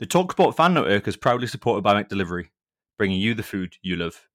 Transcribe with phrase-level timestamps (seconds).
[0.00, 2.46] The TalkSport fan network is proudly supported by McDelivery,
[2.96, 4.28] bringing you the food you love.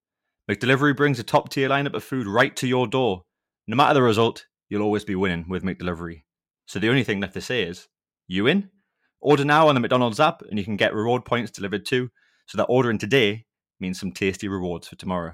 [0.48, 3.24] McDelivery brings a top-tier lineup of food right to your door.
[3.66, 6.22] No matter the result, you'll always be winning with McDelivery.
[6.68, 7.88] So the only thing left to say is,
[8.28, 8.70] you in?
[9.22, 12.12] Order now on the McDonald's app and you can get reward points delivered too,
[12.46, 13.48] so that ordering today
[13.80, 15.34] means some tasty rewards for tomorrow.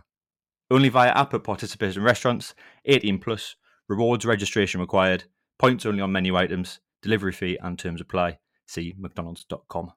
[0.70, 2.56] Only via app at participating restaurants,
[2.86, 3.58] 18 plus,
[3.90, 5.26] rewards registration required,
[5.60, 8.38] points only on menu items, delivery fee and terms apply.
[8.66, 9.92] See mcdonalds.com.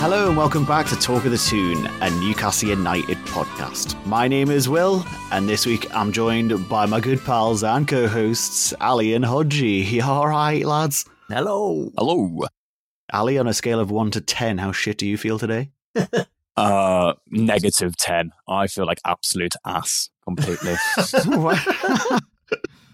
[0.00, 4.02] Hello and welcome back to Talk of the Toon, a Newcastle United podcast.
[4.06, 8.72] My name is Will, and this week I'm joined by my good pals and co-hosts
[8.80, 9.84] Ali and Hodgie.
[9.90, 11.04] You all right, lads?
[11.28, 11.92] Hello.
[11.98, 12.46] Hello.
[13.12, 15.70] Ali, on a scale of one to ten, how shit do you feel today?
[16.56, 18.32] Uh, negative 10.
[18.46, 20.74] I feel like absolute ass completely.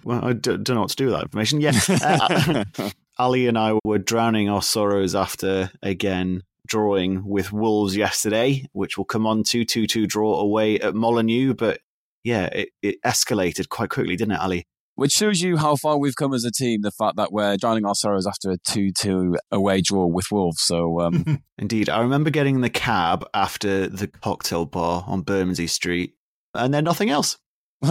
[0.05, 1.61] well, I d- don't know what to do with that information.
[1.61, 8.67] Yeah, uh, Ali and I were drowning our sorrows after again drawing with Wolves yesterday,
[8.73, 11.55] which will come on 2 2 2 draw away at Molineux.
[11.55, 11.81] But
[12.25, 14.67] yeah, it, it escalated quite quickly, didn't it, Ali?
[14.97, 17.85] Which shows you how far we've come as a team, the fact that we're drowning
[17.85, 20.63] our sorrows after a 2 2 away draw with Wolves.
[20.63, 21.89] So, um, Indeed.
[21.89, 26.15] I remember getting in the cab after the cocktail bar on Bermondsey Street,
[26.55, 27.39] and then nothing else.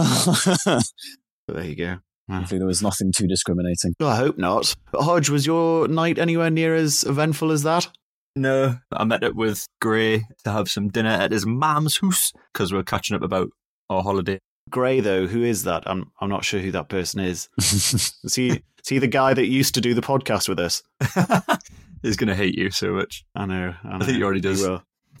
[1.46, 1.98] But there you go.
[2.28, 3.94] I think there was nothing too discriminating.
[4.00, 4.74] Well, I hope not.
[4.90, 7.88] But Hodge, was your night anywhere near as eventful as that?
[8.36, 12.70] No, I met up with Gray to have some dinner at his mum's house because
[12.70, 13.48] we're catching up about
[13.88, 14.38] our holiday.
[14.68, 15.84] Gray, though, who is that?
[15.86, 17.48] I'm I'm not sure who that person is.
[17.58, 18.48] Is he
[18.86, 20.82] is he the guy that used to do the podcast with us?
[22.02, 23.24] He's going to hate you so much.
[23.34, 23.74] I know.
[23.82, 24.04] I, know.
[24.04, 24.60] think he already does.
[24.62, 24.82] will.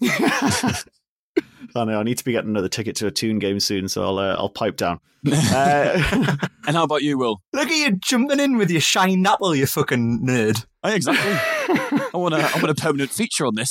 [1.76, 2.00] I know.
[2.00, 4.34] I need to be getting another ticket to a Toon game soon, so I'll uh,
[4.34, 5.00] I'll pipe down.
[5.28, 6.00] Uh,
[6.68, 7.40] and how about you, Will?
[7.52, 10.64] Look at you jumping in with your shiny apple, you fucking nerd.
[10.84, 11.32] Oh, exactly.
[12.14, 13.70] I want a, I want a permanent feature on this.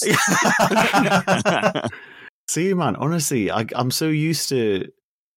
[2.49, 4.89] See, man, honestly, I, I'm so used to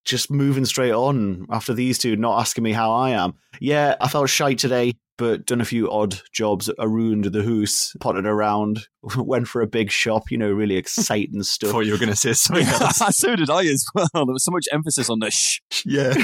[0.04, 3.34] just moving straight on after these two not asking me how I am.
[3.60, 7.94] Yeah, I felt shy today, but done a few odd jobs, I ruined the hoose,
[8.00, 8.86] potted around,
[9.16, 11.72] went for a big shop, you know, really exciting stuff.
[11.72, 12.96] Thought you were going to say something else.
[13.16, 14.08] so did I as well.
[14.14, 15.60] There was so much emphasis on the shh.
[15.84, 16.14] yeah.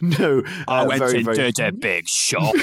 [0.00, 2.54] no, I uh, went very, into very- the big shop.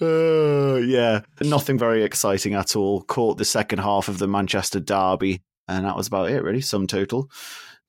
[0.00, 3.02] Uh, yeah, nothing very exciting at all.
[3.02, 6.60] Caught the second half of the Manchester derby, and that was about it, really.
[6.60, 7.30] Sum total.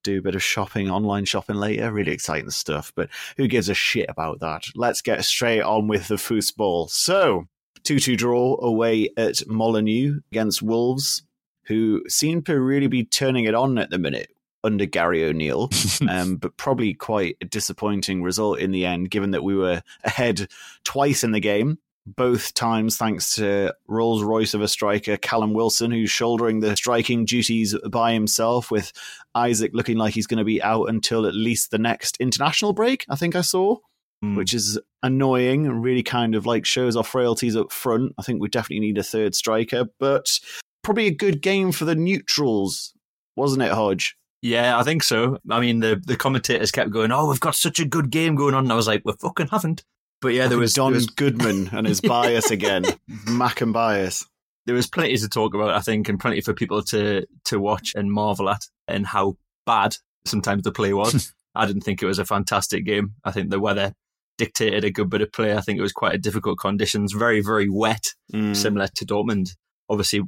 [0.03, 1.91] Do a bit of shopping, online shopping later.
[1.91, 4.66] Really exciting stuff, but who gives a shit about that?
[4.75, 6.90] Let's get straight on with the foosball.
[6.90, 7.46] So,
[7.84, 11.24] 2 2 draw away at Molineux against Wolves,
[11.66, 14.30] who seem to really be turning it on at the minute
[14.64, 15.69] under Gary O'Neill,
[16.09, 20.47] um, but probably quite a disappointing result in the end, given that we were ahead
[20.84, 25.91] twice in the game both times thanks to Rolls Royce of a striker, Callum Wilson,
[25.91, 28.91] who's shouldering the striking duties by himself, with
[29.38, 33.06] Isak looking like he's going to be out until at least the next international break,
[33.09, 33.78] I think I saw,
[34.22, 34.36] Hmm.
[34.36, 38.14] which is annoying and really kind of like shows our frailties up front.
[38.18, 40.40] I think we definitely need a third striker, but
[40.81, 42.94] probably a good game for the neutrals,
[43.35, 44.16] wasn't it, Hodge?
[44.41, 45.38] Yeah, I think so.
[45.50, 48.53] I mean, the, the commentators kept going, oh, we've got such a good game going
[48.53, 48.64] on.
[48.66, 49.84] And I was like, we fucking haven't.
[50.23, 52.85] But yeah, there was, Don there was Goodman and his bias again.
[53.28, 54.25] Mac and bias.
[54.66, 57.94] there was plenty to talk about, I think, and plenty for people to to watch
[57.95, 61.34] and marvel at, and how bad sometimes the play was.
[61.55, 63.14] I didn't think it was a fantastic game.
[63.23, 63.93] I think the weather
[64.40, 65.55] dictated a good bit of play.
[65.55, 68.55] I think it was quite a difficult conditions, very very wet, Mm.
[68.55, 69.49] similar to Dortmund.
[69.90, 70.22] Obviously,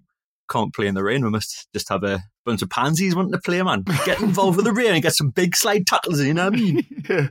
[0.51, 1.23] can't play in the rain.
[1.23, 3.83] We must just have a bunch of pansies wanting to play, man.
[4.05, 6.21] Get involved with the rain and get some big slide tackles.
[6.21, 6.85] You know what I mean?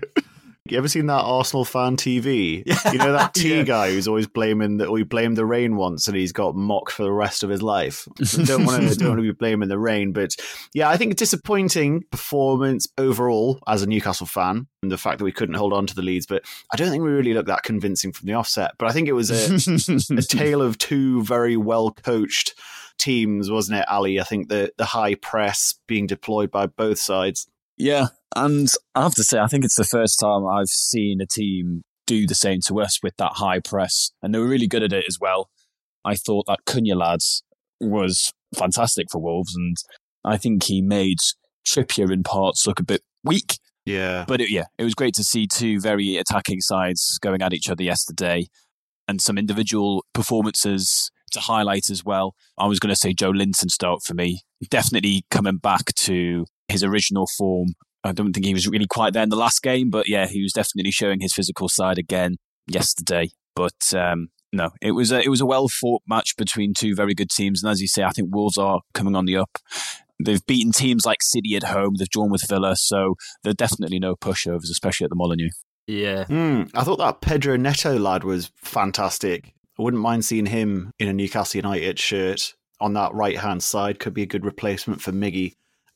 [0.66, 2.64] You ever seen that Arsenal fan TV?
[2.92, 3.64] You know that T Yeah.
[3.64, 7.02] guy who's always blaming that we blamed the rain once and he's got mocked for
[7.02, 8.08] the rest of his life.
[8.44, 10.34] don't want to don't want to be blaming the rain, but
[10.72, 15.24] yeah, I think a disappointing performance overall as a Newcastle fan, and the fact that
[15.24, 16.24] we couldn't hold on to the leads.
[16.26, 18.72] But I don't think we really looked that convincing from the offset.
[18.78, 22.54] But I think it was a, a tale of two very well coached
[22.96, 24.18] teams, wasn't it, Ali?
[24.18, 27.48] I think the, the high press being deployed by both sides.
[27.76, 28.06] Yeah,
[28.36, 31.82] and I have to say, I think it's the first time I've seen a team
[32.06, 34.92] do the same to us with that high press, and they were really good at
[34.92, 35.48] it as well.
[36.04, 37.42] I thought that Cunha lads
[37.80, 39.76] was fantastic for Wolves, and
[40.24, 41.18] I think he made
[41.66, 43.58] Trippier in parts look a bit weak.
[43.86, 44.24] Yeah.
[44.26, 47.68] But it, yeah, it was great to see two very attacking sides going at each
[47.68, 48.46] other yesterday
[49.06, 52.34] and some individual performances to highlight as well.
[52.56, 54.40] I was going to say Joelinton start for me.
[54.70, 57.68] Definitely coming back to his original form.
[58.02, 60.42] I don't think he was really quite there in the last game, but yeah, he
[60.42, 63.30] was definitely showing his physical side again yesterday.
[63.56, 67.14] But um, no, it was a, it was a well fought match between two very
[67.14, 69.58] good teams, and as you say, I think Wolves are coming on the up.
[70.22, 71.94] They've beaten teams like City at home.
[71.98, 75.50] They've drawn with Villa, so they're definitely no pushovers, especially at the Molineux.
[75.86, 76.24] Yeah.
[76.24, 79.52] Mm, I thought that Pedro Neto lad was fantastic.
[79.78, 83.98] I wouldn't mind seeing him in a Newcastle United shirt on that right hand side.
[83.98, 85.54] Could be a good replacement for Miggy.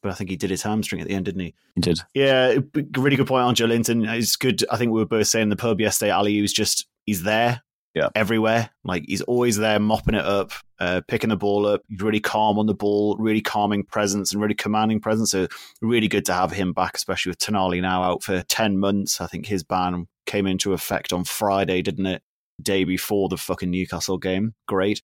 [0.09, 1.55] But I think he did his hamstring at the end, didn't he?
[1.75, 2.01] He did.
[2.15, 2.57] Yeah,
[2.97, 4.11] really good point on Joelinton.
[4.17, 4.65] It's good.
[4.71, 7.61] I think we were both saying the pub yesterday, Ali, was just, he's there
[7.95, 8.09] yeah.
[8.15, 8.71] everywhere.
[8.85, 11.83] Like he's always there, mopping it up, uh, picking the ball up.
[11.91, 15.33] He's really calm on the ball, really calming presence and really commanding presence.
[15.33, 15.47] So
[15.83, 19.21] really good to have him back, especially with Tonali now out for ten months.
[19.21, 22.23] I think his ban came into effect on Friday, didn't it?
[22.63, 24.55] Day before the fucking Newcastle game.
[24.67, 25.03] Great.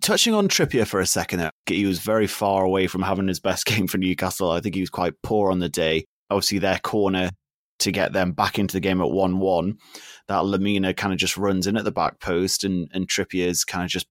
[0.00, 3.66] Touching on Trippier for a second, he was very far away from having his best
[3.66, 4.50] game for Newcastle.
[4.50, 6.04] I think he was quite poor on the day.
[6.30, 7.30] Obviously, their corner
[7.80, 9.78] to get them back into the game at 1 1.
[10.28, 13.84] That Lemina kind of just runs in at the back post and, and Trippier's kind
[13.84, 14.06] of just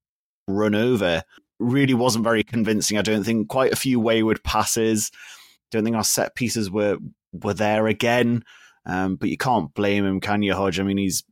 [0.48, 1.24] run over.
[1.60, 2.98] Really wasn't very convincing.
[2.98, 5.12] I don't think quite a few wayward passes.
[5.72, 6.98] Don't think our set pieces were
[7.32, 8.44] were there again.
[8.86, 10.80] Um, but you can't blame him, can you, Hodge?
[10.80, 11.24] I mean, he's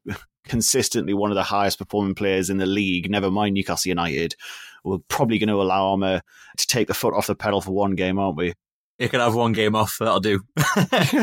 [0.48, 3.10] consistently one of the highest performing players in the league.
[3.10, 4.36] Never mind Newcastle United.
[4.84, 6.22] We're probably going to allow uh,
[6.58, 8.54] to take the foot off the pedal for one game, aren't we?
[8.98, 9.98] He can have one game off.
[10.00, 10.42] That'll do.
[10.58, 10.64] I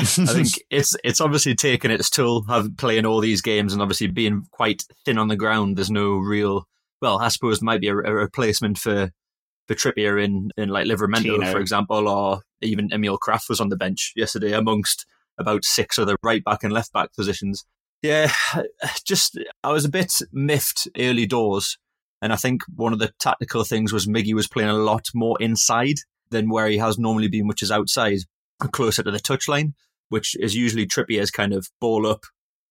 [0.05, 4.47] think it's it's obviously taken its toll, have playing all these games, and obviously being
[4.53, 5.77] quite thin on the ground.
[5.77, 6.69] There's no real.
[7.03, 9.11] Well, I suppose might be a, a, replacement for
[9.67, 13.77] for Trippier in in like Livramento, for example, or even Emil Krafth was on the
[13.77, 15.05] bench yesterday amongst
[15.37, 17.65] about six other right back and left back positions.
[18.05, 18.31] Yeah,
[19.07, 21.79] just I was a bit miffed early doors,
[22.21, 25.39] and I think one of the tactical things was Miggy was playing a lot more
[25.41, 25.97] inside
[26.29, 28.19] than where he has normally been, which is outside,
[28.73, 29.73] closer to the touchline,
[30.11, 32.25] which is usually Trippier's kind of ball up.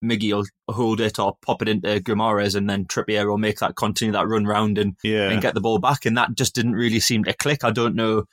[0.06, 3.76] Miggy will hold it or pop it into Guimaraes, and then Trippier will make that
[3.76, 5.32] continue that run round and, yeah.
[5.32, 6.06] and get the ball back.
[6.06, 7.64] And that just didn't really seem to click.
[7.64, 8.26] I don't know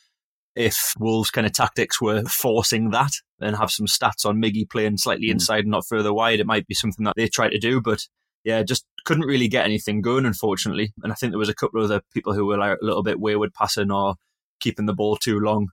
[0.56, 4.98] if Wolves' kind of tactics were forcing that and have some stats on Miggy playing
[4.98, 5.32] slightly mm.
[5.32, 6.40] inside and not further wide.
[6.40, 8.00] It might be something that they try to do, but
[8.44, 10.92] yeah, just couldn't really get anything going, unfortunately.
[11.02, 13.02] And I think there was a couple of other people who were like a little
[13.02, 14.14] bit wayward passing or
[14.60, 15.68] keeping the ball too long.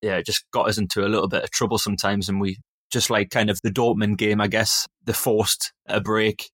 [0.00, 2.28] Yeah, it just got us into a little bit of trouble sometimes.
[2.28, 2.58] And we
[2.90, 6.50] just like kind of the Dortmund game, I guess, they forced a break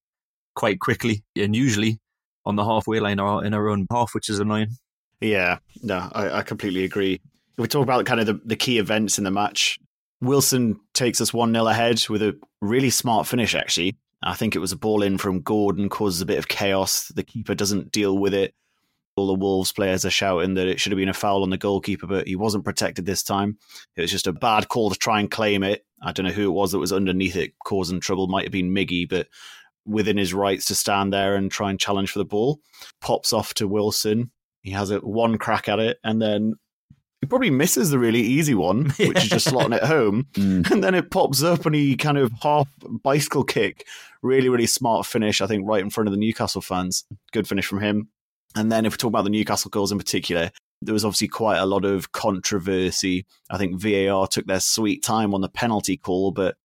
[0.55, 1.99] quite quickly and usually
[2.45, 4.71] on the halfway line or in our own half, which is annoying.
[5.21, 7.21] Yeah, no, I, I completely agree.
[7.59, 9.79] We talk about kind of the, the key events in the match.
[10.21, 13.99] Wilson takes us 1 0 ahead with a really smart finish, actually.
[14.23, 17.09] I think it was a ball in from Gordon, causes a bit of chaos.
[17.15, 18.55] The keeper doesn't deal with it
[19.19, 21.59] all the Wolves players are shouting that it should have been a foul on the
[21.59, 23.59] goalkeeper, but he wasn't protected this time.
[23.97, 25.85] It was just a bad call to try and claim it.
[26.03, 28.29] I don't know who it was that was underneath it causing trouble.
[28.29, 29.27] Might have been Miggy, but
[29.85, 32.61] within his rights to stand there and try and challenge for the ball.
[33.01, 34.31] Pops off to Wilson.
[34.63, 36.55] He has a one crack at it, and then
[37.21, 40.27] he probably misses the really easy one, which is just slotting it home.
[40.39, 40.71] Mm.
[40.71, 42.69] And then it pops up and he kind of half
[43.03, 43.87] bicycle kick.
[44.23, 47.05] Really, really smart finish, I think, right in front of the Newcastle fans.
[47.33, 48.09] Good finish from him.
[48.55, 51.59] And then if we talk about the Newcastle goals in particular, there was obviously quite
[51.59, 53.27] a lot of controversy.
[53.51, 56.57] I think VAR took their sweet time on the penalty call, but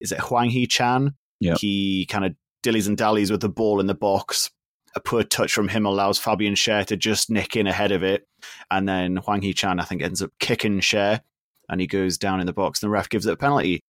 [0.00, 1.14] is it Hwang Hee Chan?
[1.40, 1.54] Yeah.
[1.58, 4.50] He kind of dillies and dallies with the ball in the box.
[4.94, 8.26] A poor touch from him allows Fabian Schär to just nick in ahead of it.
[8.70, 11.20] And then Hwang Hee Chan, I think, ends up kicking Schär
[11.68, 13.80] and he goes down in the box and the ref gives it a penalty.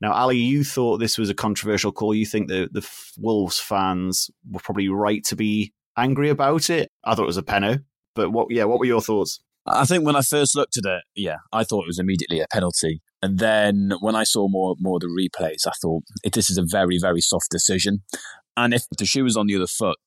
[0.00, 2.14] Now, Ali, you thought this was a controversial call.
[2.14, 2.88] You think the, the
[3.18, 6.88] Wolves fans were probably right to be angry about it.
[7.04, 7.84] I thought it was a penno.
[8.14, 8.48] But what?
[8.50, 9.40] Yeah, what were your thoughts?
[9.66, 12.46] I think when I first looked at it, yeah, I thought it was immediately a
[12.50, 13.00] penalty.
[13.22, 16.02] And then when I saw more more the replays, I thought
[16.32, 18.02] this is a very very soft decision.
[18.56, 19.98] And if the shoe was on the other foot,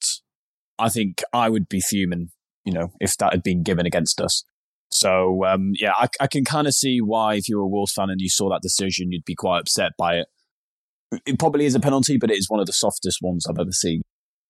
[0.78, 2.30] I think I would be fuming.
[2.64, 4.44] You know, if that had been given against us.
[4.92, 7.94] So um, yeah, I, I can kind of see why if you were a Wolves
[7.94, 10.28] fan and you saw that decision, you'd be quite upset by it.
[11.26, 13.72] It probably is a penalty, but it is one of the softest ones I've ever
[13.72, 14.02] seen.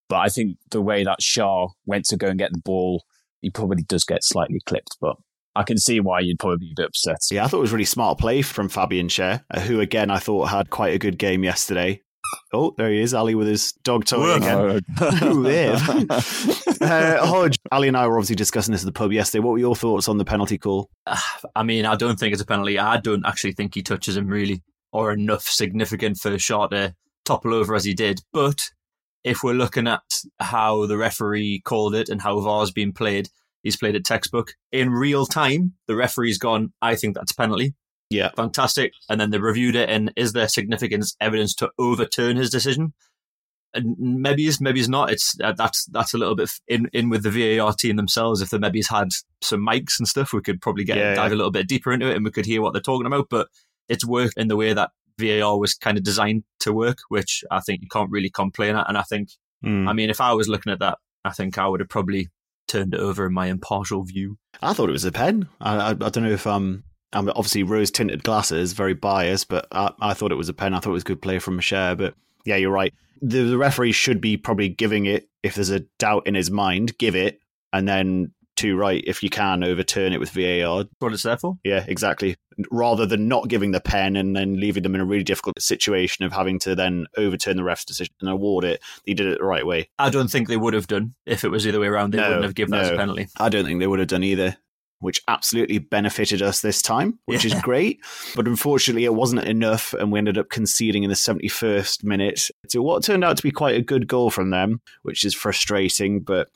[0.07, 3.03] But I think the way that Schär went to go and get the ball,
[3.41, 5.15] he probably does get slightly clipped, but
[5.55, 7.17] I can see why you'd probably be a bit upset.
[7.31, 10.19] Yeah, I thought it was really smart play from Fabian Schär, uh, who again I
[10.19, 12.01] thought had quite a good game yesterday.
[12.53, 14.81] Oh, there he is, Ali with his dog toy again.
[15.23, 15.73] Ooh, there.
[16.81, 19.43] uh, Hodge, Ali and I were obviously discussing this at the pub yesterday.
[19.43, 20.89] What were your thoughts on the penalty call?
[21.55, 22.79] I mean, I don't think it's a penalty.
[22.79, 26.95] I don't actually think he touches him really, or enough significant for a shot to
[27.25, 28.21] topple over as he did.
[28.31, 28.69] But
[29.23, 33.29] if we're looking at how the referee called it and how VAR's been played,
[33.63, 34.53] he's played it textbook.
[34.71, 37.73] In real time, the referee's gone, I think that's a penalty.
[38.09, 38.29] Yeah.
[38.35, 38.93] Fantastic.
[39.09, 42.93] And then they reviewed it and is there significant evidence to overturn his decision?
[43.73, 45.11] And maybe it's maybe it's not.
[45.11, 48.41] It's uh, that's that's a little bit in in with the VAR team themselves.
[48.41, 49.09] If the maybe's had
[49.41, 51.35] some mics and stuff, we could probably get Yeah, dive yeah.
[51.35, 53.27] a little bit deeper into it and we could hear what they're talking about.
[53.29, 53.49] But
[53.89, 57.59] it's worked in the way that VAR was kind of designed to work, which I
[57.59, 58.87] think you can't really complain at.
[58.87, 59.29] And I think,
[59.61, 59.87] Hmm.
[59.87, 62.29] I mean, if I was looking at that, I think I would have probably
[62.67, 64.37] turned it over in my impartial view.
[64.61, 65.47] I thought it was a pen.
[65.59, 66.83] I, I, I don't know if um,
[67.15, 70.73] I'm obviously rose tinted glasses, very biased, but I, I thought it was a pen.
[70.73, 72.13] I thought it was good play from Schär, but
[72.45, 72.93] yeah, you're right.
[73.21, 76.97] The, the referee should be probably giving it if there's a doubt in his mind,
[76.97, 77.39] give it,
[77.73, 80.85] and then to right if you can overturn it with VAR.
[80.99, 81.57] What it's there for.
[81.63, 82.37] Yeah, exactly.
[82.71, 86.23] Rather than not giving the pen and then leaving them in a really difficult situation
[86.23, 89.45] of having to then overturn the ref's decision and award it, he did it the
[89.45, 89.89] right way.
[89.99, 92.13] I don't think they would have done if it was the other way around.
[92.13, 93.27] They No, wouldn't have given that as a penalty.
[93.37, 94.55] I don't think they would have done either,
[94.99, 97.99] which absolutely benefited us this time, which is great.
[98.35, 102.81] But unfortunately, it wasn't enough, and we ended up conceding in the 71st minute to
[102.81, 106.21] what turned out to be quite a good goal from them, which is frustrating.
[106.21, 106.49] But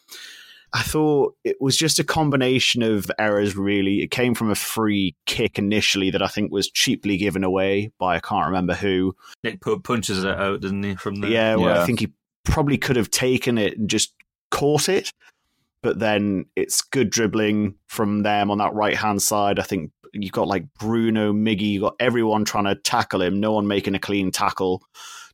[0.73, 4.01] I thought it was just a combination of errors, really.
[4.01, 8.15] It came from a free kick initially that I think was cheaply given away by
[8.15, 9.15] I can't remember who.
[9.43, 10.95] Nick punches it out, doesn't he?
[10.95, 11.81] From the Yeah, well, Yeah.
[11.81, 12.13] I think he
[12.45, 14.13] probably could have taken it and just
[14.51, 15.11] caught it.
[15.81, 19.59] But then it's good dribbling from them on that right hand side.
[19.59, 23.53] I think you've got like Bruno, Miggy, you've got everyone trying to tackle him, no
[23.53, 24.81] one making a clean tackle.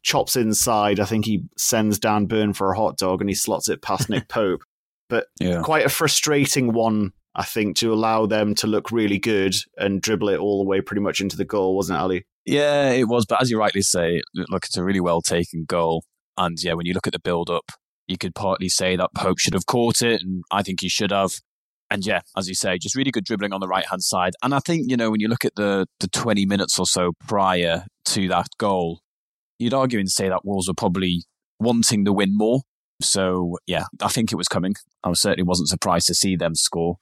[0.03, 0.99] Chops inside.
[0.99, 4.07] I think he sends Dan Burn for a hot dog and he slots it past
[4.09, 4.61] Nick Pope.
[5.09, 5.61] But Yeah.
[5.63, 10.29] quite a frustrating one, I think, to allow them to look really good and dribble
[10.29, 12.25] it all the way pretty much into the goal, wasn't it, Ali?
[12.45, 13.25] Yeah, it was.
[13.25, 16.03] But as you rightly say, look, it's a really well taken goal.
[16.37, 17.71] And yeah, when you look at the build up,
[18.07, 21.11] you could partly say that Pope should have caught it, and I think he should
[21.11, 21.31] have.
[21.89, 24.33] And yeah, as you say, just really good dribbling on the right hand side.
[24.41, 27.11] And I think, you know, when you look at the, the 20 minutes or so
[27.27, 29.01] prior to that goal,
[29.59, 31.23] you'd argue and say that Wolves were probably
[31.59, 32.61] wanting the win more.
[33.01, 34.75] So yeah, I think it was coming.
[35.03, 36.97] I certainly wasn't surprised to see them score.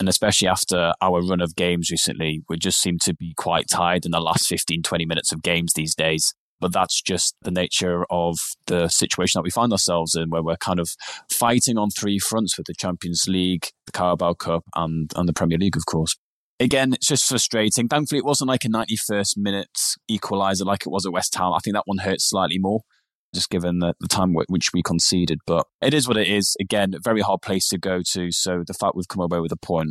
[0.00, 4.04] And especially after our run of games recently, we just seem to be quite tired
[4.04, 6.34] in the last 15, 20 minutes of games these days.
[6.64, 10.56] But that's just the nature of the situation that we find ourselves in, where we're
[10.56, 10.88] kind of
[11.30, 15.58] fighting on three fronts with the Champions League, the Carabao Cup, and, and the Premier
[15.58, 16.16] League, of course.
[16.58, 17.86] Again, it's just frustrating.
[17.86, 19.78] Thankfully, it wasn't like a 91st minute
[20.10, 21.52] equaliser like it was at West Ham.
[21.52, 22.80] I think that one hurt slightly more,
[23.34, 25.40] just given the, the time wh- which we conceded.
[25.46, 26.56] But it is what it is.
[26.58, 28.32] Again, a very hard place to go to.
[28.32, 29.90] So the fact we've come away with a point,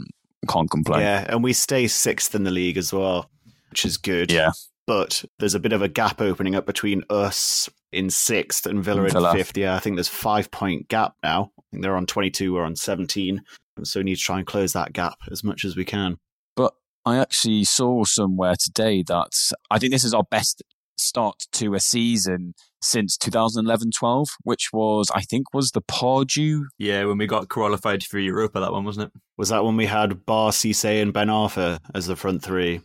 [0.49, 1.01] can't complain.
[1.01, 3.29] Yeah, and we stay sixth in the league as well,
[3.69, 4.31] which is good.
[4.31, 4.53] Yeah.
[4.85, 9.07] But there's a bit of a gap opening up between us in sixth and Villa
[9.09, 9.31] Villa.
[9.31, 9.57] in fifth.
[9.57, 11.51] Yeah, I think there's five point gap now.
[11.57, 13.41] I think they're on 22, we're on 17.
[13.83, 16.17] So we need to try and close that gap as much as we can.
[16.55, 16.73] But
[17.05, 19.31] I actually saw somewhere today that
[19.71, 20.61] I think this is our best
[20.97, 26.63] start to a season since 2011-12, which was I think was the Pardew.
[26.77, 29.21] Yeah, when we got qualified for Europa, that one wasn't it?
[29.37, 32.81] Was that when we had Ba Cisse and Ben Arfa as the front three?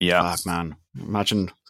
[0.00, 0.76] Yeah, Fuck, man.
[1.00, 1.50] Imagine.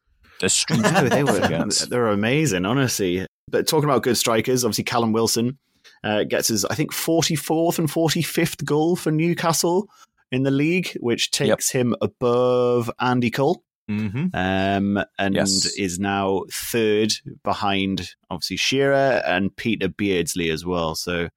[0.71, 1.39] No, they were
[1.89, 3.25] they were amazing, honestly.
[3.49, 5.57] But talking about good strikers, obviously Callum Wilson
[6.03, 9.89] uh, gets his I think 44th and 45th goal for Newcastle
[10.33, 13.63] in the league, which takes him above Andy Cole.
[13.91, 14.27] Mm-hmm.
[14.35, 15.67] Um, and Yes.
[15.77, 17.13] is now third
[17.45, 20.95] behind obviously Shearer and Peter Beardsley as well.
[20.97, 21.29] So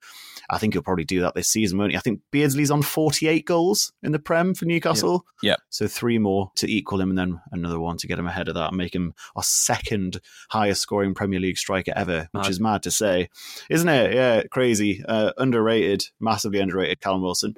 [0.49, 1.97] I think he'll probably do that this season, won't he?
[1.97, 5.25] I think Beardsley's on 48 goals in the Prem for Newcastle.
[5.41, 5.59] Yep.
[5.69, 8.55] So three more to equal him and then another one to get him ahead of
[8.55, 12.49] that and make him our second highest scoring Premier League striker ever, which Mad.
[12.49, 13.29] is mad to say.
[13.69, 14.13] Isn't it?
[14.13, 15.03] Yeah, crazy.
[15.07, 17.55] Uh, underrated, massively underrated Callum Wilson.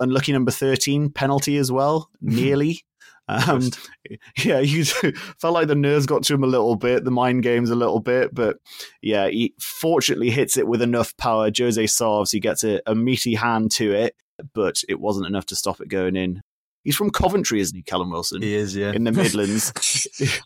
[0.00, 2.84] Unlucky number 13, penalty as well, nearly.
[3.28, 3.70] Um,
[4.38, 4.84] yeah, you
[5.40, 8.00] felt like the nerves got to him a little bit, the mind games a little
[8.00, 8.58] bit, but
[9.02, 11.50] yeah, he fortunately hits it with enough power.
[11.56, 14.16] Jose Sarves, he gets a, a meaty hand to it,
[14.54, 16.42] but it wasn't enough to stop it going in.
[16.84, 18.40] He's from Coventry, isn't he, Callum Wilson?
[18.40, 18.92] He is, yeah.
[18.92, 19.72] In the Midlands.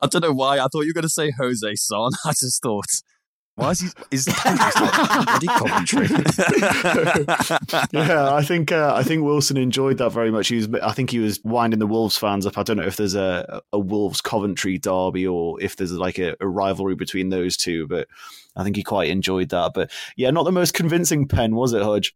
[0.00, 0.58] I don't know why.
[0.58, 2.12] I thought you were going to say Jose Son.
[2.24, 2.86] I just thought,
[3.58, 3.88] Why is he?
[4.12, 6.06] Is bloody Coventry?
[7.90, 10.46] yeah, I think uh, I think Wilson enjoyed that very much.
[10.46, 12.56] He was, I think he was winding the Wolves fans up.
[12.56, 16.36] I don't know if there's a, a Wolves Coventry derby or if there's like a,
[16.40, 18.06] a rivalry between those two, but
[18.54, 19.72] I think he quite enjoyed that.
[19.74, 22.14] But yeah, not the most convincing pen, was it, Hodge?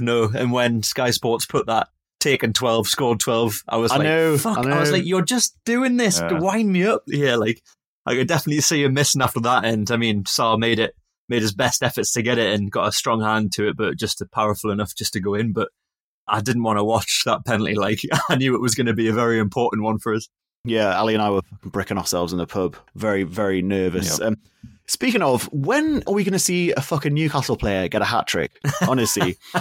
[0.00, 0.30] No.
[0.34, 4.38] And when Sky Sports put that taken 12, scored 12, I was I like, know,
[4.38, 4.64] fuck.
[4.64, 7.02] I I, was like, you're just doing this to wind me up.
[7.06, 7.62] Yeah, like,
[8.06, 9.64] I could definitely see him missing after that.
[9.64, 10.94] And I mean, Sá made it,
[11.28, 13.98] made his best efforts to get it and got a strong hand to it, but
[13.98, 15.52] just powerful enough just to go in.
[15.52, 15.68] But
[16.26, 17.74] I didn't want to watch that penalty.
[17.78, 20.28] Like, I knew it was going to be a very important one for us.
[20.64, 22.76] Yeah, Ali and I were bricking ourselves in the pub.
[22.94, 24.20] Very, very nervous.
[24.20, 24.36] Um,
[24.86, 28.26] speaking of, when are we going to see a fucking Newcastle player get a hat
[28.26, 28.50] trick?
[28.86, 29.36] Honestly,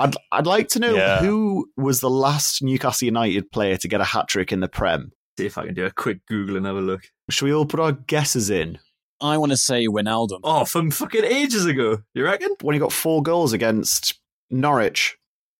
[0.00, 1.18] I'd I'd like to know Yeah.
[1.20, 5.12] who was the last Newcastle United player to get a hat trick in the Prem.
[5.38, 7.02] See if I can do a quick Google and have a look.
[7.30, 8.78] Should we all put our guesses in?
[9.20, 10.40] I want to say Wijnaldum.
[10.44, 11.98] Oh, from fucking ages ago.
[12.14, 12.50] You reckon?
[12.62, 14.14] When he got four goals against
[14.50, 15.16] Norwich.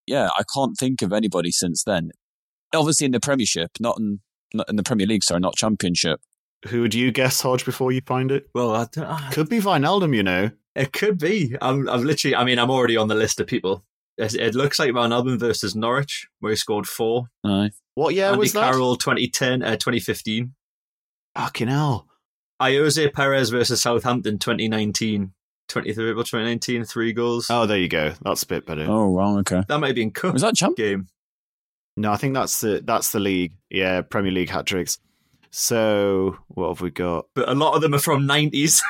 [0.07, 2.11] Yeah, I can't think of anybody since then.
[2.73, 4.19] Obviously in the Premiership, not in
[4.53, 6.19] not in the Premier League, sorry, not Championship.
[6.67, 8.49] Who would you guess, Hodge, before you find it?
[8.55, 10.51] Well, I don't, I- Could be Wijnaldum, you know.
[10.75, 11.55] It could be.
[11.61, 12.35] I'm, I've literally.
[12.35, 13.83] I mean, I'm already on the list of people.
[14.17, 17.25] It, it looks like Van Alben versus Norwich, where he scored four.
[17.45, 17.71] Aye.
[17.95, 18.71] What year Andy was that?
[18.71, 20.53] Carroll, 2010, uh, 2015.
[21.39, 22.05] Fucking hell.
[22.61, 25.31] Ayoze Perez versus Southampton, 2019.
[25.69, 27.47] 23rd April 2019, three goals.
[27.49, 28.11] Oh, there you go.
[28.23, 28.85] That's a bit better.
[28.89, 29.39] Oh, wrong.
[29.39, 29.63] Okay.
[29.69, 30.75] That might have been cup Was that champ?
[30.75, 31.07] game.
[31.95, 33.53] No, I think that's the that's the league.
[33.69, 34.99] Yeah, Premier League hat tricks.
[35.51, 37.27] So what have we got?
[37.35, 38.81] But a lot of them are from 90s.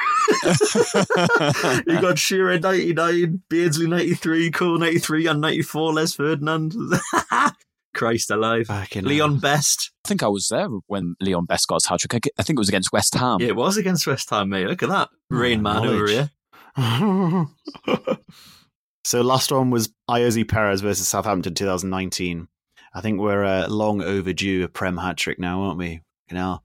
[1.88, 6.74] you got Shearer 99, Beardsley 93, Cole 93, and 94, Les Ferdinand.
[7.94, 8.68] Christ alive.
[8.68, 9.10] Fucking hell.
[9.10, 9.92] Leon Best.
[10.06, 12.30] I think I was there when Leon Best got his hat trick.
[12.38, 13.40] I think it was against West Ham.
[13.40, 14.68] Yeah, it was against West Ham, mate.
[14.68, 15.10] Look at that.
[15.30, 16.30] Rain man over here.
[19.04, 22.48] so last one was Ayoze Perez versus Southampton 2019.
[22.94, 26.02] I think we're uh, long overdue a Prem hat trick now, aren't we?
[26.30, 26.62] You know.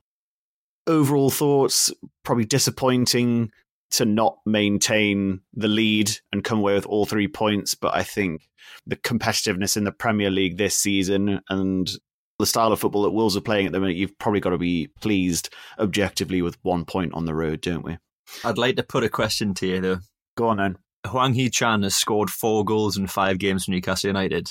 [0.87, 1.93] Overall thoughts
[2.25, 3.51] probably disappointing
[3.95, 8.49] to not maintain the lead and come away with all three points, but I think
[8.87, 11.91] the competitiveness in the Premier League this season and
[12.39, 14.59] the style of football that Wolves are playing at the minute, you've probably got to
[14.59, 17.97] be pleased objectively with one point on the road, don't we?
[18.45, 19.99] I'd like to put a question to you, though.
[20.37, 20.79] Go on then.
[21.07, 24.51] Hwang Hee Chan has scored four goals in five games for Newcastle United.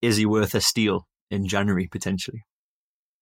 [0.00, 2.44] Is he worth a steal in January, potentially?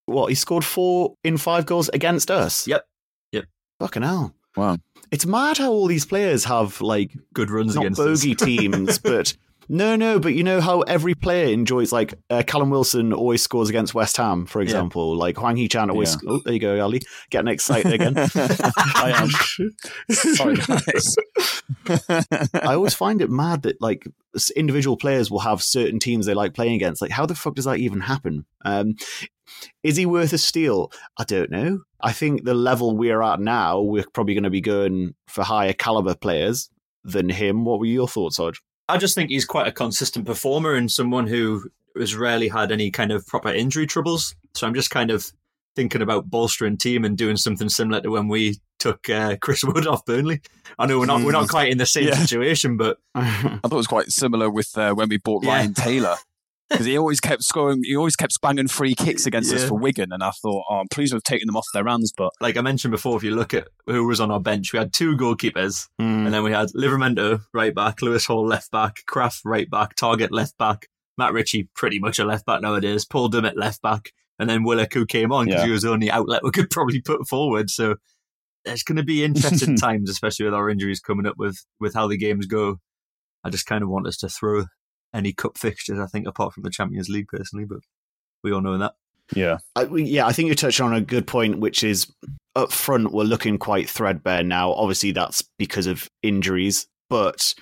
[0.07, 2.69] What, he scored four in five goals against us?
[2.69, 2.85] Yep.
[3.33, 3.45] Yep.
[3.81, 4.35] Fucking hell.
[4.57, 4.79] Wow.
[5.11, 9.37] It's mad how all these players have, like, Good runs not against bogey teams, but
[9.69, 13.69] no, no, but you know how every player enjoys, like, uh, Callum Wilson always scores
[13.69, 15.17] against West Ham, for example.
[15.17, 16.15] Like, Hwang Hee Chan always.
[16.23, 16.31] Yeah.
[16.31, 17.03] Oh, there you go, Ali.
[17.31, 18.15] Getting excited again.
[18.35, 19.31] I am.
[20.15, 21.17] Sorry, guys.
[22.55, 24.07] I always find it mad that like
[24.57, 27.03] individual players will have certain teams they like playing against.
[27.03, 28.45] Like, how the fuck does that even happen?
[28.65, 28.97] Um,
[29.83, 30.91] is he worth a steal?
[31.19, 31.81] I don't know.
[32.01, 35.73] I think the level we're at now, we're probably going to be going for higher
[35.73, 36.71] caliber players
[37.05, 37.65] than him.
[37.65, 38.61] What were your thoughts, Hodge?
[38.89, 42.91] I just think he's quite a consistent performer and someone who has rarely had any
[42.91, 44.35] kind of proper injury troubles.
[44.55, 45.31] So I'm just kind of
[45.77, 49.87] thinking about bolstering team and doing something similar to when we took uh, Chris Wood
[49.87, 50.41] off Burnley.
[50.79, 52.15] I know we're not we're not quite in the same Yeah.
[52.15, 55.53] situation, but I thought it was quite similar with uh, when we bought Yeah.
[55.57, 56.17] Ryan Taylor.
[56.73, 60.13] Because he always kept scoring, he always kept banging free kicks against us for Wigan,
[60.13, 62.13] and I thought, oh, I'm pleased with taking them off their hands.
[62.17, 64.79] But like I mentioned before, if you look at who was on our bench, we
[64.79, 66.27] had two goalkeepers, Mm.
[66.27, 70.31] and then we had Livramento right back, Lewis Hall left back, Krafth right back, Targett
[70.31, 70.87] left back,
[71.19, 74.93] Matt Ritchie pretty much a left back nowadays, Paul Dummett left back, and then Willock
[74.95, 75.67] who came on because Yeah.
[75.67, 77.69] he was the only outlet we could probably put forward.
[77.71, 77.97] So
[78.65, 82.09] it's going to be interesting times, especially with our injuries coming up with with how
[82.09, 82.79] the games go.
[83.45, 84.65] I just kind of want us to throw
[85.15, 85.99] any cup fixtures.
[85.99, 87.81] I think apart from the Champions League personally, but
[88.43, 88.95] we all know that.
[89.35, 92.13] yeah, I, yeah, I think you touched on a good point, which is
[92.57, 94.73] up front, we're looking quite threadbare now.
[94.73, 96.87] Obviously, that's because of injuries.
[97.09, 97.55] But,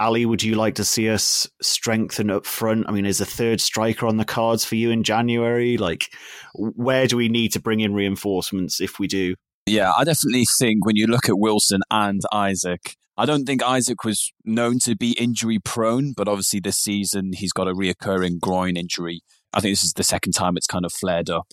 [0.00, 2.86] Ali, would you like to see us strengthen up front?
[2.88, 5.76] I mean, is a third striker on the cards for you in January?
[5.76, 6.12] Like,
[6.54, 9.34] where do we need to bring in reinforcements if we do?
[9.66, 14.04] yeah, I definitely think when you look at Wilson and Isak, I don't think Isak
[14.04, 18.76] was known to be injury prone, but obviously this season he's got a reoccurring groin
[18.76, 19.22] injury.
[19.52, 21.46] I think this is the second time it's kind of flared up.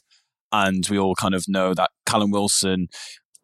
[0.52, 2.88] And we all kind of know that Callum Wilson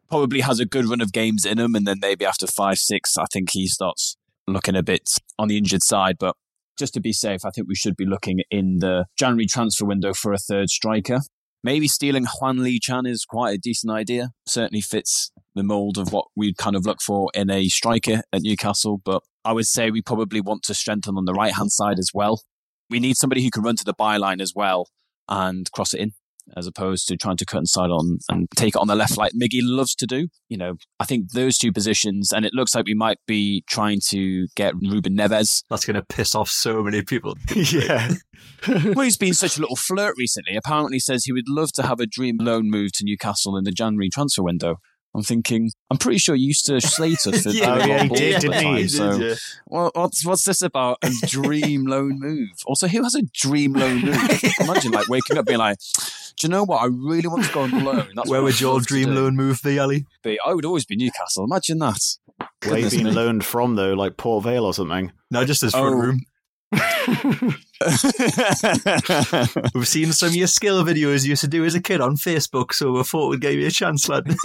[0.10, 1.76] probably has a good run of games in him.
[1.76, 5.58] And then maybe after five, six, I think he starts looking a bit on the
[5.58, 6.18] injured side.
[6.20, 6.36] But
[6.78, 10.14] just to be safe, I think we should be looking in the January transfer window
[10.14, 11.20] for a third striker.
[11.64, 14.32] Maybe stealing Juan Lee Chan is quite a decent idea.
[14.48, 18.42] Certainly fits the mould of what we'd kind of look for in a striker at
[18.42, 19.02] Newcastle.
[19.04, 22.12] But I would say we probably want to strengthen on the right hand side as
[22.14, 22.42] well.
[22.90, 24.90] We need somebody who can run to the byline as well
[25.28, 26.14] and cross it in
[26.56, 29.34] as opposed to trying to cut inside on and take it on the left like
[29.34, 30.28] Miggy loves to do.
[30.50, 34.00] You know, I think those two positions, and it looks like we might be trying
[34.10, 35.64] to get Ruben Neves.
[35.70, 37.36] That's going to piss off so many people.
[37.56, 38.12] yeah.
[38.68, 40.56] well, he's been such a little flirt recently.
[40.56, 43.72] Apparently says he would love to have a dream loan move to Newcastle in the
[43.72, 44.78] January transfer window.
[45.16, 48.10] I'm thinking, I'm pretty sure you used to slate us for yeah, the yeah, he
[48.10, 48.64] did, didn't he?
[48.64, 48.76] time.
[48.78, 49.36] He So, did, yeah.
[49.68, 52.50] well, what's what's this about a dream loan move?
[52.68, 54.18] Also, who has a dream loan move?
[54.60, 55.78] Imagine like waking up being like,
[56.38, 56.82] do you know what?
[56.84, 58.10] I really want to go on loan.
[58.16, 60.06] That's Where would your dream loan move be, Ali?
[60.24, 61.46] Be, I would always be Newcastle.
[61.46, 62.00] Imagine that.
[62.38, 63.12] Where you Goodness been me.
[63.12, 65.12] loaned from though, like Port Vale or something?
[65.32, 66.00] No, just his front Oh.
[66.00, 66.22] room.
[69.74, 72.18] We've seen some of your skill videos you used to do as a kid on
[72.18, 74.26] Facebook, so we thought we'd give you a chance, lad.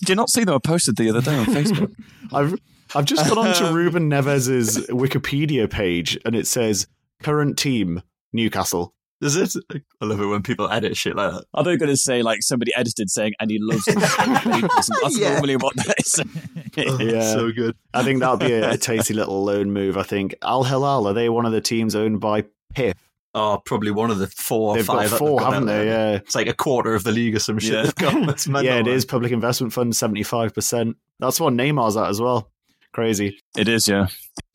[0.00, 0.56] Did you not see them?
[0.56, 1.94] I posted the other day on Facebook.
[2.32, 2.56] I've
[2.96, 6.86] I've just gone on to Ruben Neves's Wikipedia page and it says
[7.22, 8.94] current team Newcastle.
[9.24, 9.54] Is it?
[10.00, 11.44] I love it when people edit shit like that.
[11.54, 13.98] I thought you were going to say like somebody edited saying, and he loves him.
[14.00, 15.32] That's Yeah.
[15.32, 16.20] normally what that is.
[16.76, 17.32] Oh, yeah.
[17.32, 17.76] so good.
[17.94, 19.96] I think that'll be a, a tasty little loan move.
[19.96, 22.94] I think Al Hilal are they one of the teams owned by PIF?
[23.32, 25.10] Oh, probably one of the four or They've five.
[25.10, 25.86] got four, they've got haven't they?
[25.86, 26.10] Yeah.
[26.16, 27.72] It's like a quarter of the league or some shit.
[27.86, 27.90] Yeah.
[27.96, 28.28] Got.
[28.30, 28.88] It's yeah, it man.
[28.88, 30.96] is public investment fund seventy five percent.
[31.20, 32.50] That's what Neymar's at as well.
[32.92, 33.38] Crazy.
[33.56, 34.06] it is, yeah.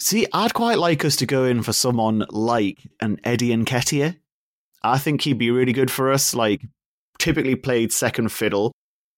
[0.01, 4.17] See, I'd quite like us to go in for someone like an Eddie and Nketiah.
[4.83, 6.33] I think he'd be really good for us.
[6.33, 6.61] Like,
[7.17, 8.71] typically played second fiddle,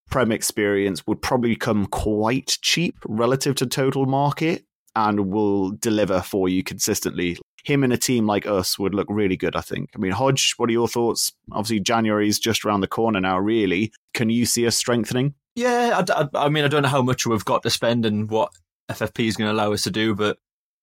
[0.10, 4.64] prem experience would probably come quite cheap relative to total market
[4.96, 7.38] and will deliver for you consistently.
[7.64, 9.92] Him in a team like us would look really good, I think.
[9.96, 11.32] I mean, Hodge, what are your thoughts?
[11.52, 13.94] Obviously, January's just around the corner now, really.
[14.16, 15.36] Can you see us strengthening?
[15.56, 18.52] Yeah, I mean, I don't know how much we've got to spend and what
[18.90, 20.38] FFP is going to allow us to do, but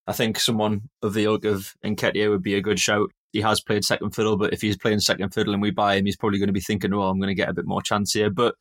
[0.06, 3.10] I think someone of the ilk of Nketiah would be a good shout.
[3.32, 6.06] He has played second fiddle, but if he's playing second fiddle and we buy him,
[6.06, 8.12] he's probably going to be thinking, "Oh, I'm going to get a bit more chance
[8.12, 8.54] here." But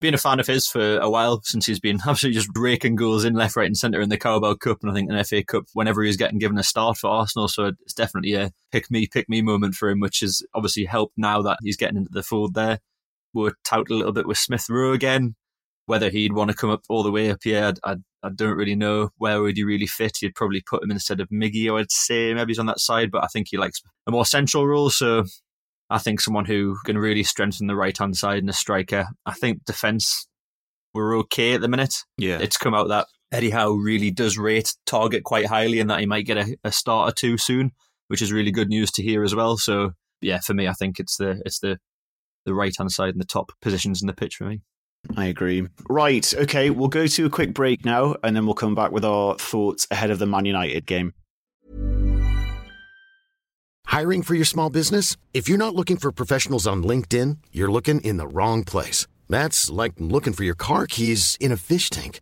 [0.00, 3.24] being a fan of his for a while since he's been absolutely just raking goals
[3.24, 5.64] in left, right, and centre in the Carabao Cup and I think an FA Cup
[5.72, 7.48] whenever he's getting given a start for Arsenal.
[7.48, 11.14] So it's definitely a pick me, pick me moment for him, which has obviously helped
[11.16, 12.78] now that he's getting into the fold there.
[13.32, 15.34] We're touted a little bit with Smith Rowe again.
[15.86, 17.96] Whether he'd want to come up all the way up here, I, I,
[18.26, 19.10] I don't really know.
[19.18, 20.20] Where would he really fit?
[20.20, 22.34] You'd probably put him instead of Miggy, I would say.
[22.34, 24.90] Maybe he's on that side, but I think he likes a more central role.
[24.90, 25.24] So
[25.88, 29.06] I think someone who can really strengthen the right hand side and a striker.
[29.24, 30.26] I think defence,
[30.94, 31.94] we're okay at the minute.
[32.18, 32.38] Yeah.
[32.40, 36.06] It's come out that Eddie Howe really does rate Targett quite highly and that he
[36.06, 37.72] might get a, a start or two soon,
[38.08, 39.56] which is really good news to hear as well.
[39.56, 41.78] So yeah, for me, I think it's the it's the
[42.44, 44.62] the right hand side and the top positions in the pitch for me.
[45.16, 45.66] I agree.
[45.88, 46.34] Right.
[46.34, 46.70] Okay.
[46.70, 49.86] We'll go to a quick break now, and then we'll come back with our thoughts
[49.90, 51.14] ahead of the Man United game.
[53.86, 55.16] Hiring for your small business?
[55.32, 59.06] If you're not looking for professionals on LinkedIn, you're looking in the wrong place.
[59.28, 62.20] That's like looking for your car keys in a fish tank.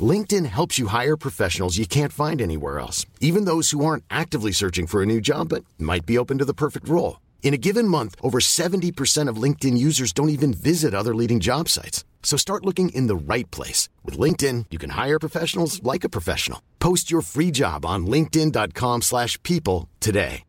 [0.00, 4.50] LinkedIn helps you hire professionals you can't find anywhere else, even those who aren't actively
[4.50, 7.20] searching for a new job but might be open to the perfect role.
[7.44, 11.68] In a given month, over 70% of LinkedIn users don't even visit other leading job
[11.68, 12.02] sites.
[12.22, 13.90] So start looking in the right place.
[14.02, 16.60] With LinkedIn, you can hire professionals like a professional.
[16.80, 20.42] Post your free job on linkedin.com/people slash people today.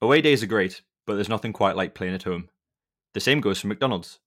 [0.00, 2.48] Away days are great, but there's nothing quite like playing at home.
[3.14, 4.20] The same goes for McDonald's.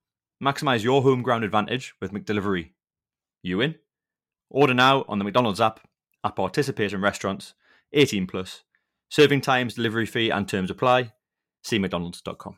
[0.43, 2.71] Maximize your home ground advantage with McDelivery.
[3.41, 3.75] You in?
[4.49, 5.79] Order now on the McDonald's app,
[6.25, 7.53] at participating restaurants,
[7.93, 8.65] 18 plus.
[9.11, 11.11] Serving times, delivery fee, and terms apply.
[11.63, 12.57] See McDonald's.com.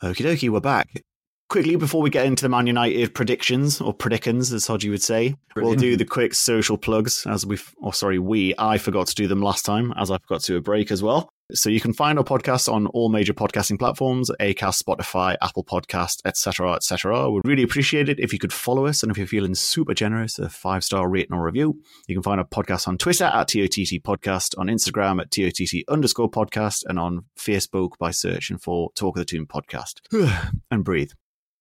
[0.00, 1.02] Okie dokie, we're back.
[1.48, 5.34] Quickly, before we get into the Man United predictions, or predictions, as Hodgie would say,
[5.56, 9.26] we'll do the quick social plugs, as we, or sorry, we, I forgot to do
[9.26, 11.28] them last time, as I forgot to do a break as well.
[11.52, 16.20] So you can find our podcast on all major podcasting platforms, Acast, Spotify, Apple Podcast,
[16.24, 17.30] etc., etc.
[17.30, 20.38] We'd really appreciate it if you could follow us, and if you're feeling super generous,
[20.38, 21.80] a five-star rating or review.
[22.06, 26.30] You can find our podcast on Twitter at TOTT Podcast, on Instagram at TOTT underscore
[26.30, 30.00] podcast, and on Facebook by searching for Talk of the Toon Podcast.
[30.70, 31.12] and breathe.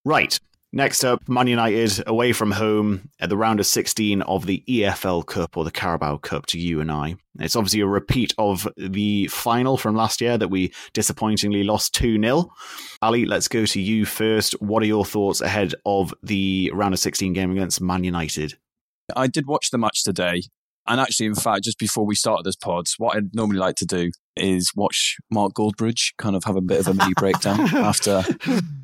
[0.05, 0.39] Right.
[0.71, 5.25] Next up, Man United away from home at the round of 16 of the EFL
[5.25, 7.15] Cup or the Carabao Cup to you and I.
[7.39, 12.21] It's obviously a repeat of the final from last year that we disappointingly lost 2
[12.21, 12.51] 0.
[13.01, 14.51] Ali, let's go to you first.
[14.61, 18.55] What are your thoughts ahead of the round of 16 game against Man United?
[19.15, 20.43] I did watch the match today,
[20.89, 23.85] And actually, in fact, just before we started this pod, what I'd normally like to
[23.85, 28.23] do is watch Mark Goldbridge kind of have a bit of a mini breakdown after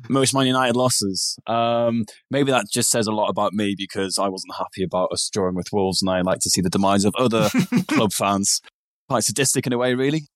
[0.08, 1.36] most Man United losses.
[1.48, 5.28] Um, maybe that just says a lot about me because I wasn't happy about us
[5.32, 7.48] drawing with Wolves and I like to see the demise of other
[7.88, 8.60] club fans.
[9.08, 10.28] Quite sadistic in a way, really.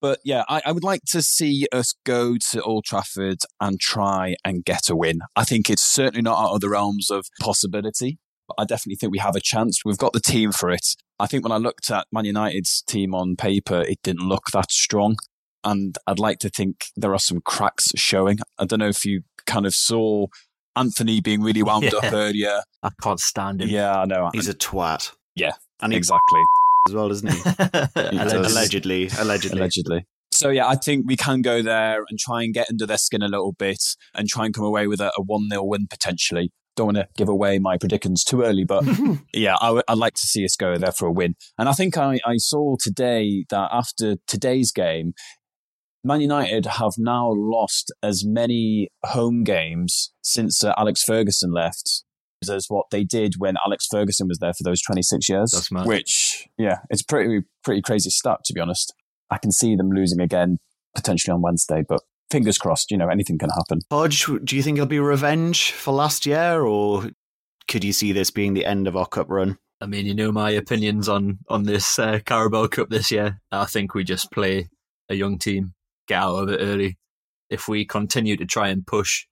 [0.00, 4.36] But yeah, I, I, would like to see us go to Old Trafford and try
[4.44, 5.20] and get a win.
[5.34, 8.18] I think it's certainly not out of the realms of possibility.
[8.48, 9.84] But I definitely think we have a chance.
[9.84, 10.86] We've got the team for it.
[11.18, 14.70] I think when I looked at Man United's team on paper, it didn't look that
[14.70, 15.16] strong.
[15.64, 18.38] And I'd like to think there are some cracks showing.
[18.58, 20.26] I don't know if you kind of saw
[20.76, 21.98] Antony being really wound yeah.
[21.98, 22.62] up earlier.
[22.82, 23.68] I can't stand him.
[23.68, 24.30] Yeah, I know.
[24.32, 25.12] He's a twat.
[25.34, 26.40] Yeah, and exactly
[26.88, 27.38] as well, isn't he?
[27.40, 30.06] he allegedly, allegedly, allegedly.
[30.32, 33.22] So yeah, I think we can go there and try and get under their skin
[33.22, 33.82] a little bit
[34.14, 36.50] and try and come away with a, a one 0 win potentially.
[36.76, 38.84] Don't want to give away my predictions too early, but
[39.32, 41.34] yeah, i w- I'd like to see us go there for a win.
[41.58, 45.14] And I think I, I saw today that after today's game,
[46.04, 52.04] Man United have now lost as many home games since uh, Alex Ferguson left
[52.48, 55.52] as what they did when Alex Ferguson was there for those 26 years.
[55.86, 58.94] Which, yeah, it's pretty pretty crazy stat to be honest.
[59.30, 60.58] I can see them losing again
[60.94, 62.90] potentially on Wednesday, but fingers crossed.
[62.90, 63.80] You know, anything can happen.
[63.90, 67.10] Hodge, do you think it'll be revenge for last year, or
[67.68, 69.58] could you see this being the end of our cup run?
[69.80, 73.40] I mean, you know my opinions on on this uh, Carabao Cup this year.
[73.52, 74.68] I think we just play
[75.08, 75.74] a young team,
[76.08, 76.98] get out of it early.
[77.50, 79.26] If we continue to try and push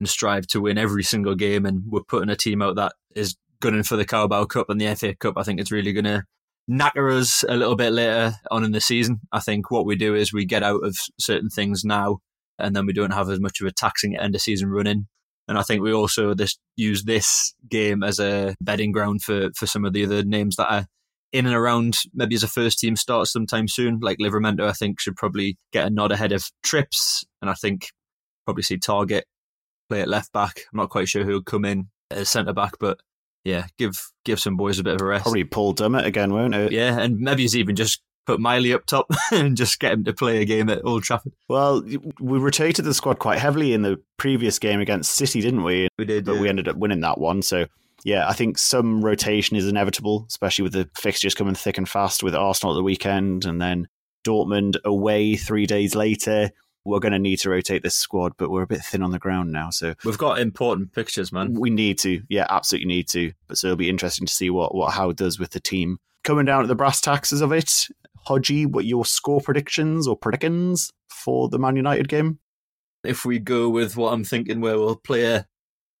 [0.00, 1.66] and strive to win every single game.
[1.66, 4.94] And we're putting a team out that is gunning for the Carabao Cup and the
[4.94, 5.34] FA Cup.
[5.36, 6.24] I think it's really going to
[6.70, 9.20] knacker us a little bit later on in the season.
[9.32, 12.18] I think what we do is we get out of certain things now,
[12.58, 15.06] and then we don't have as much of a taxing end of season running.
[15.46, 19.66] And I think we also this use this game as a bedding ground for for
[19.66, 20.86] some of the other names that are
[21.32, 23.98] in and around maybe as a first team start sometime soon.
[24.00, 27.88] Like Livramento, I think should probably get a nod ahead of Trips, and I think
[28.46, 29.22] probably see Targett
[29.88, 30.60] play at left back.
[30.72, 32.98] I'm not quite sure who'll come in as centre back, but
[33.44, 33.92] yeah, give
[34.24, 35.24] give some boys a bit of a rest.
[35.24, 36.72] Probably Paul Dummett again, won't it?
[36.72, 40.12] Yeah, and maybe he's even just put Miley up top and just get him to
[40.12, 41.32] play a game at Old Trafford.
[41.48, 41.82] Well,
[42.20, 45.88] we rotated the squad quite heavily in the previous game against City, didn't we?
[45.98, 46.40] We did, but yeah.
[46.40, 47.42] we ended up winning that one.
[47.42, 47.66] So
[48.04, 52.22] yeah, I think some rotation is inevitable, especially with the fixtures coming thick and fast
[52.22, 53.88] with Arsenal at the weekend and then
[54.26, 56.50] Dortmund away three days later
[56.84, 59.18] we're going to need to rotate this squad, but we're a bit thin on the
[59.18, 59.70] ground now.
[59.70, 61.54] So we've got important pictures, man.
[61.54, 63.32] We need to, yeah, absolutely need to.
[63.48, 65.98] But so it'll be interesting to see what what Howe does with the team.
[66.22, 67.88] Coming down to the brass taxes of it,
[68.26, 72.38] Hodgie, what your score predictions or predictions for the Man United game?
[73.04, 75.46] If we go with what I'm thinking, where we'll play a,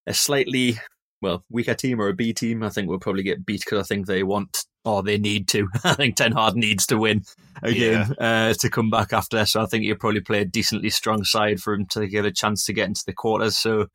[0.06, 0.78] a slightly
[1.20, 3.82] well, weaker team or a B team, I think we'll probably get beat because I
[3.82, 5.68] think they want or they need to.
[5.84, 7.24] I think Ten Hag needs to win
[7.62, 8.48] again yeah.
[8.50, 9.44] uh, to come back after.
[9.46, 12.30] So I think he'll probably play a decently strong side for him to give a
[12.30, 13.56] chance to get into the quarters.
[13.56, 13.86] So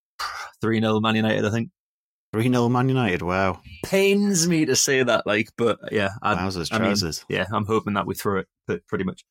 [0.60, 1.70] 3 0 Man United, I think.
[2.32, 3.60] 3 0 Man United, wow.
[3.84, 6.10] Pains me to say that, like, but yeah.
[6.22, 7.24] I'd, Wowzers, trousers.
[7.28, 9.22] I mean, yeah, I'm hoping that we throw it pretty much.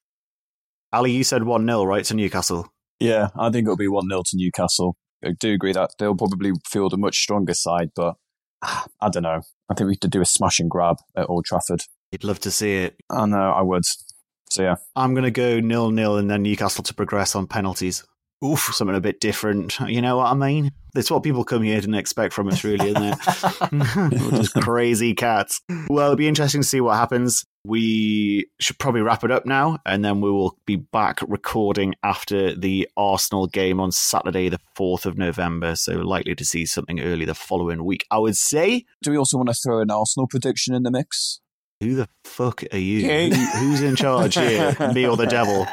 [0.93, 2.67] Ali, you said 1 0, right, to Newcastle?
[2.99, 4.95] Yeah, I think it'll be 1 0 to Newcastle.
[5.25, 8.15] I do agree that they'll probably field a much stronger side, but
[8.63, 9.41] ah, I don't know.
[9.69, 11.81] I think we could do a smash and grab at Old Trafford.
[12.11, 12.97] You'd love to see it.
[13.09, 13.83] I know, I would.
[14.49, 14.75] So yeah.
[14.95, 18.03] I'm going to go nil nil and then Newcastle to progress on penalties.
[18.43, 19.79] Oof, something a bit different.
[19.81, 20.71] You know what I mean?
[20.93, 23.17] That's what people come here to expect from us, really, isn't it?
[24.31, 25.61] just crazy cats.
[25.87, 27.45] Well, it'll be interesting to see what happens.
[27.63, 32.55] We should probably wrap it up now, and then we will be back recording after
[32.55, 35.75] the Arsenal game on Saturday, the 4th of November.
[35.75, 38.85] So, likely to see something early the following week, I would say.
[39.03, 41.41] Do we also want to throw an Arsenal prediction in the mix?
[41.81, 43.29] Who the fuck are you?
[43.33, 44.75] Who, who's in charge here?
[44.93, 45.67] Me or the devil?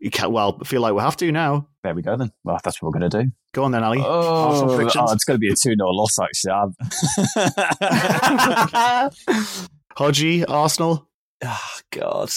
[0.00, 1.68] You can't, well, feel like we have to now.
[1.82, 2.32] There we go then.
[2.44, 3.30] Well, that's what we're going to do.
[3.52, 3.98] Go on then, Ali.
[4.00, 6.52] Oh, oh it's going to be a 2 0 loss, actually.
[9.96, 11.08] Hodgie, Arsenal.
[11.44, 12.30] Oh, God.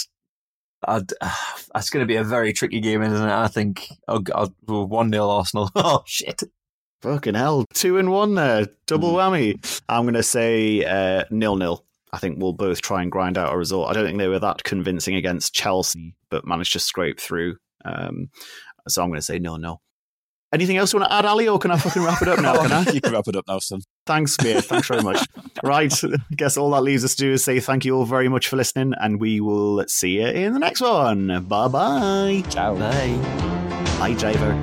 [0.88, 1.02] Uh,
[1.74, 3.32] that's going to be a very tricky game, isn't it?
[3.32, 5.69] I think I'll, I'll 1 0 Arsenal.
[5.76, 6.41] oh, shit.
[7.02, 7.65] Fucking hell.
[7.74, 8.67] Two and one there.
[8.86, 9.15] Double mm.
[9.15, 9.82] whammy.
[9.89, 11.84] I'm going to say uh, nil nil.
[12.13, 13.89] I think we'll both try and grind out a result.
[13.89, 17.56] I don't think they were that convincing against Chelsea, but managed to scrape through.
[17.86, 18.30] Um,
[18.88, 19.80] so I'm going to say no, no.
[20.54, 22.54] Anything else you want to add, Ali, or can I fucking wrap it up now?
[22.62, 22.91] Can I?
[22.91, 23.80] you can wrap it up now, son.
[24.06, 24.65] Thanks, mate.
[24.65, 25.26] Thanks very much.
[25.63, 26.04] right.
[26.04, 28.50] I guess all that leaves us to do is say thank you all very much
[28.50, 31.45] for listening, and we will see you in the next one.
[31.45, 32.43] Bye bye.
[32.50, 32.76] Ciao.
[32.76, 33.15] Bye.
[33.97, 34.54] Bye, driver.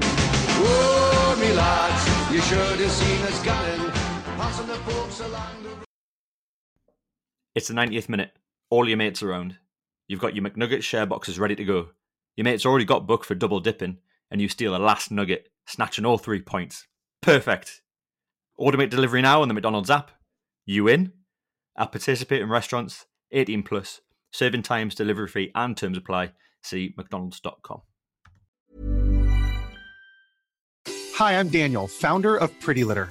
[0.60, 3.90] Whoa, me lads, you should have seen us gunning,
[4.36, 4.74] passing the
[5.24, 5.87] along the
[7.54, 8.32] It's the 90th minute.
[8.70, 9.56] All your mates around.
[10.06, 11.88] You've got your McNugget share boxes ready to go.
[12.36, 13.98] Your mate's already got booked for double dipping,
[14.30, 16.86] and you steal a last nugget, snatching all three points.
[17.22, 17.82] Perfect.
[18.60, 20.10] Automate delivery now on the McDonald's app.
[20.66, 21.12] You in?
[21.76, 24.00] At participating restaurants, 18 plus.
[24.32, 26.32] Serving times, delivery fee, and terms apply.
[26.62, 27.82] See McDonald's.com.
[31.14, 33.10] Hi, I'm Daniel, founder of Pretty Litter.